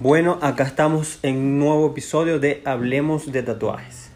[0.00, 4.12] Bueno, acá estamos en un nuevo episodio de Hablemos de Tatuajes.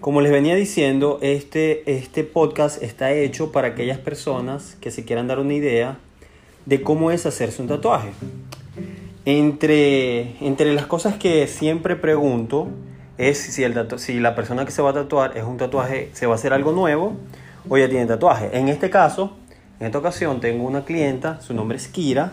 [0.00, 5.28] Como les venía diciendo, este, este podcast está hecho para aquellas personas que se quieran
[5.28, 5.98] dar una idea
[6.64, 8.08] de cómo es hacerse un tatuaje.
[9.26, 12.68] Entre, entre las cosas que siempre pregunto
[13.18, 16.24] es si, el si la persona que se va a tatuar es un tatuaje, se
[16.24, 17.18] va a hacer algo nuevo
[17.68, 18.48] o ya tiene tatuaje.
[18.54, 19.36] En este caso,
[19.78, 22.32] en esta ocasión tengo una clienta, su nombre es Kira,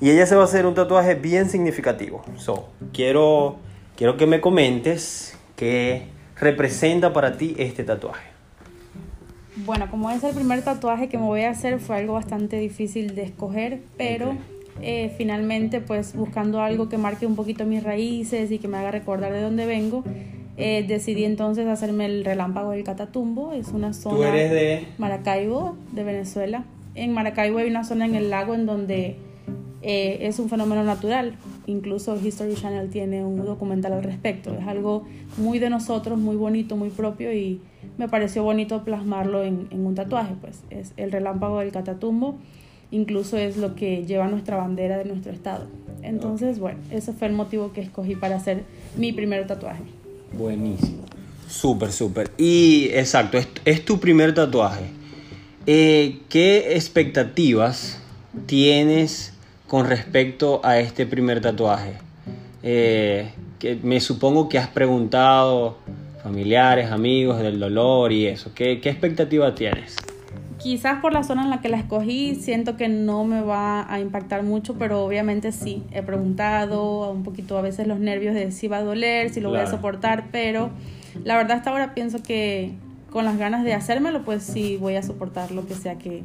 [0.00, 2.22] y ella se va a hacer un tatuaje bien significativo.
[2.36, 3.56] So, quiero,
[3.96, 8.28] quiero que me comentes qué representa para ti este tatuaje.
[9.56, 13.14] Bueno, como es el primer tatuaje que me voy a hacer, fue algo bastante difícil
[13.14, 14.36] de escoger, pero
[14.82, 18.90] eh, finalmente, pues buscando algo que marque un poquito mis raíces y que me haga
[18.90, 20.02] recordar de dónde vengo,
[20.56, 23.52] eh, decidí entonces hacerme el relámpago del Catatumbo.
[23.52, 24.16] Es una zona.
[24.16, 26.64] ¿Tú eres de Maracaibo, de Venezuela.
[26.96, 29.16] En Maracaibo hay una zona en el lago en donde
[29.86, 31.34] eh, es un fenómeno natural.
[31.66, 34.56] Incluso History Channel tiene un documental al respecto.
[34.58, 35.04] Es algo
[35.36, 37.60] muy de nosotros, muy bonito, muy propio y
[37.98, 40.34] me pareció bonito plasmarlo en, un tatuaje.
[40.40, 42.36] Pues es el relámpago del Catatumbo.
[42.90, 45.66] Incluso es lo que lleva nuestra bandera de nuestro estado.
[46.00, 48.62] Entonces, bueno, ese fue el motivo que escogí para hacer
[48.96, 49.82] mi primer tatuaje.
[50.32, 51.02] Buenísimo.
[51.46, 52.30] Súper, súper.
[52.38, 54.86] Y exacto, es, tu primer tatuaje.
[55.66, 58.00] Eh, ¿Qué expectativas
[58.46, 59.33] tienes
[59.74, 61.94] con respecto a este primer tatuaje?
[62.62, 65.78] Eh, que me supongo que has preguntado
[66.22, 68.52] familiares, amigos del dolor y eso.
[68.54, 69.96] ¿Qué, qué expectativa tienes?
[70.58, 73.98] Quizás por la zona en la que la escogí siento que no me va a
[73.98, 75.82] impactar mucho, pero obviamente sí.
[75.90, 79.48] He preguntado un poquito a veces los nervios de si va a doler, si lo
[79.48, 80.70] voy a soportar, pero
[81.24, 82.74] la verdad hasta ahora pienso que
[83.10, 86.22] con las ganas de hacérmelo, pues sí voy a soportar lo que sea que,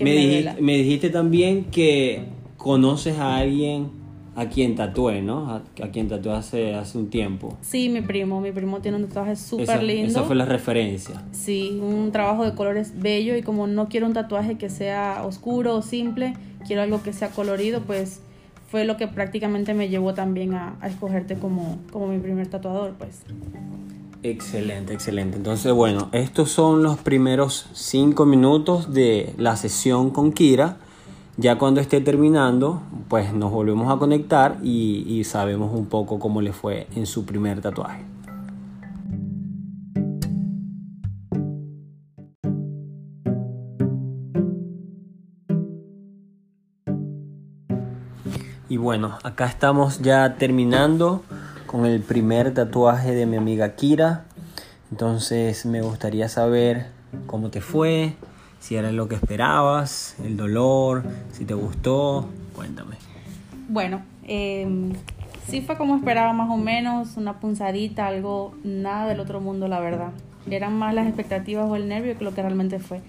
[0.00, 3.90] me, dijiste, me dijiste también que conoces a alguien
[4.36, 5.50] a quien tatué, ¿no?
[5.50, 7.56] A, quien tatué hace, hace un tiempo.
[7.60, 8.40] Sí, mi primo.
[8.40, 10.06] Mi primo tiene un tatuaje súper lindo.
[10.06, 11.24] Esa fue la referencia.
[11.32, 15.74] Sí, un trabajo de colores bello y como no quiero un tatuaje que sea oscuro
[15.74, 16.34] o simple,
[16.66, 18.20] quiero algo que sea colorido, pues
[18.70, 22.94] fue lo que prácticamente me llevó también a, a escogerte como, como mi primer tatuador,
[22.96, 23.22] pues.
[24.22, 25.36] Excelente, excelente.
[25.36, 30.76] Entonces, bueno, estos son los primeros cinco minutos de la sesión con Kira.
[31.40, 36.52] Ya cuando esté terminando, pues nos volvemos a conectar y, sabemos un poco cómo le
[36.52, 38.04] fue en su primer tatuaje.
[48.68, 51.22] Y bueno, acá estamos ya terminando
[51.68, 54.24] con el primer tatuaje de mi amiga Kira.
[54.90, 56.88] Entonces me gustaría saber
[57.28, 58.16] cómo te fue,
[58.60, 62.96] si era lo que esperabas, el dolor, si te gustó, cuéntame.
[63.68, 64.66] Bueno, eh,
[65.46, 69.80] sí fue como esperaba más o menos, una punzadita, algo, nada del otro mundo, la
[69.80, 70.12] verdad.
[70.50, 73.00] Eran más las expectativas o el nervio que lo que realmente fue.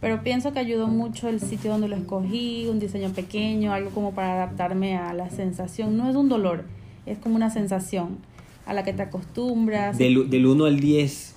[0.00, 4.12] Pero pienso que ayudó mucho el sitio donde lo escogí, un diseño pequeño, algo como
[4.12, 5.96] para adaptarme a la sensación.
[5.96, 6.64] No es un dolor,
[7.04, 8.18] es como una sensación
[8.64, 9.98] a la que te acostumbras.
[9.98, 11.34] Del, del 1 al 10,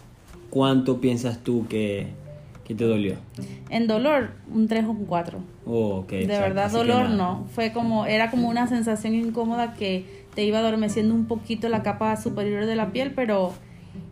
[0.51, 2.07] ¿cuánto piensas tú que,
[2.75, 3.15] te dolió?
[3.69, 5.39] En dolor, un 3 o un 4.
[6.09, 7.45] de verdad, dolor no.
[7.53, 12.15] Fue como, era como una sensación incómoda que te iba adormeciendo un poquito la capa
[12.15, 13.53] superior de la piel, pero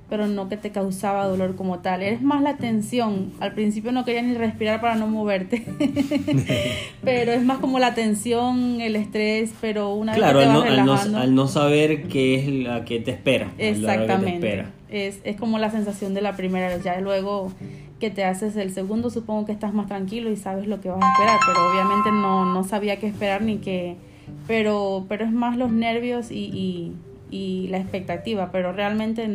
[0.09, 2.01] pero no que te causaba dolor como tal.
[2.01, 3.31] Es más la tensión.
[3.39, 5.63] Al principio no quería ni respirar para no moverte.
[7.03, 10.63] pero es más como la tensión, el estrés, pero una vez que te vas al,
[10.63, 13.51] relajando, no, al no saber qué es la que te espera.
[13.59, 14.65] Exactamente.
[14.89, 16.75] Es, es como la sensación de la primera.
[16.77, 17.51] Ya luego
[17.99, 20.99] que te haces el segundo, supongo que estás más tranquilo y sabes lo que vas
[21.01, 21.39] a esperar.
[21.45, 23.95] Pero obviamente no, no sabía qué esperar ni qué.
[24.47, 26.93] Pero, pero es más los nervios y, y,
[27.29, 28.51] y la expectativa.
[28.51, 29.27] Pero realmente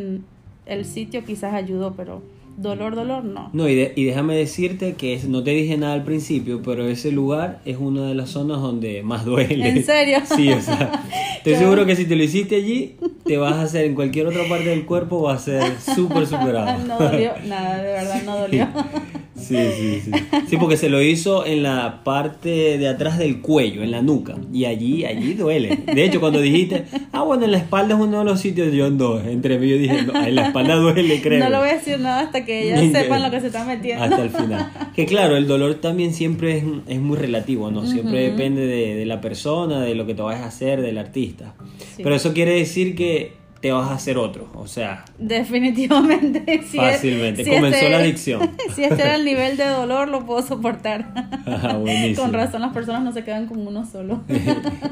[0.65, 2.21] el sitio quizás ayudó, pero
[2.57, 3.49] dolor, dolor, no.
[3.53, 7.61] No, y, y déjame decirte que no te dije nada al principio, pero ese lugar
[7.65, 9.69] es una de las zonas donde más duele.
[9.69, 10.19] ¿En serio?
[10.35, 11.03] Sí, o sea,
[11.37, 12.95] estoy seguro que si te lo hiciste allí,
[13.25, 16.77] te vas a hacer en cualquier otra parte del cuerpo, va a ser súper superado.
[16.87, 18.67] no dolió, nada, de verdad no dolió.
[19.37, 20.11] Sí, sí, sí.
[20.47, 24.35] Sí, porque se lo hizo en la parte de atrás del cuello, en la nuca.
[24.53, 25.83] Y allí, allí duele.
[25.85, 28.85] De hecho, cuando dijiste, ah, bueno, en la espalda es uno de los sitios, yo
[28.85, 31.43] ando entre mí, yo dije, no, en la espalda duele, creo.
[31.43, 34.03] No lo voy a decir nada hasta que ellos sepan lo que se está metiendo.
[34.03, 34.71] Hasta el final.
[34.95, 37.85] Que claro, el dolor también siempre es, es muy relativo, ¿no?
[37.85, 41.55] Siempre depende de, de, la persona, de lo que te vayas a hacer, del artista.
[41.97, 44.47] Pero eso quiere decir que te vas a hacer otro.
[44.53, 46.61] O sea, definitivamente.
[46.69, 47.43] Si fácilmente.
[47.43, 48.51] Comenzó este la adicción.
[48.75, 51.11] si este era el nivel de dolor, lo puedo soportar.
[51.47, 52.27] Ah, buenísimo.
[52.27, 54.21] con razón, las personas no se quedan con uno solo.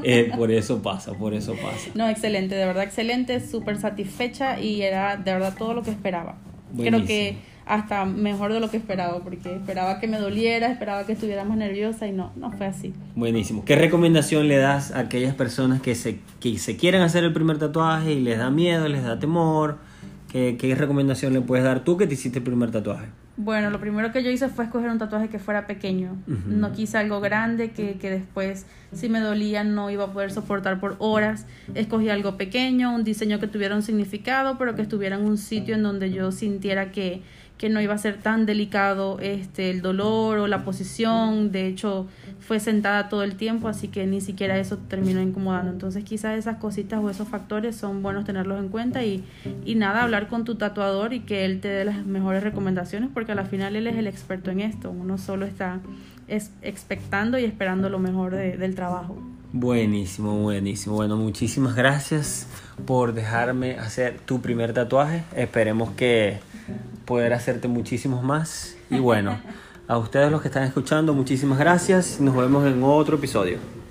[0.02, 1.90] Eh, por eso pasa, por eso pasa.
[1.94, 6.34] No, excelente, de verdad excelente, súper satisfecha y era de verdad todo lo que esperaba.
[6.72, 7.04] Buenísimo.
[7.04, 7.36] Creo que
[7.66, 11.56] hasta mejor de lo que esperaba, porque esperaba que me doliera, esperaba que estuviera más
[11.56, 12.92] nerviosa y no, no fue así.
[13.14, 13.64] Buenísimo.
[13.64, 17.58] ¿Qué recomendación le das a aquellas personas que se, que se quieren hacer el primer
[17.58, 19.78] tatuaje y les da miedo, les da temor?
[20.30, 23.06] ¿Qué, ¿Qué recomendación le puedes dar tú que te hiciste el primer tatuaje?
[23.36, 26.16] Bueno, lo primero que yo hice fue escoger un tatuaje que fuera pequeño.
[26.46, 30.78] No quise algo grande que, que después, si me dolía, no iba a poder soportar
[30.78, 31.46] por horas.
[31.74, 35.74] Escogí algo pequeño, un diseño que tuviera un significado, pero que estuviera en un sitio
[35.74, 37.22] en donde yo sintiera que,
[37.58, 41.52] que no iba a ser tan delicado este, el dolor o la posición.
[41.52, 42.06] De hecho,
[42.40, 45.70] fue sentada todo el tiempo, así que ni siquiera eso terminó incomodando.
[45.70, 49.22] Entonces, quizás esas cositas o esos factores son buenos tenerlos en cuenta y,
[49.64, 53.32] y nada, hablar con tu tatuador y que él te dé las mejores recomendaciones, porque
[53.32, 54.90] al final él es el experto en esto.
[54.90, 55.78] Uno solo está
[56.26, 59.16] es, expectando y esperando lo mejor de- del trabajo.
[59.52, 60.96] Buenísimo, buenísimo.
[60.96, 62.48] Bueno, muchísimas gracias
[62.84, 65.22] por dejarme hacer tu primer tatuaje.
[65.36, 66.38] Esperemos que
[67.04, 68.76] poder hacerte muchísimos más.
[68.90, 69.38] Y bueno,
[69.88, 72.20] a ustedes los que están escuchando, muchísimas gracias.
[72.20, 73.83] Nos vemos en otro episodio.